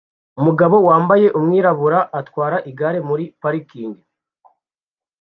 [0.39, 4.03] Umugabo wambaye umwirabura atwara igare muri parikingi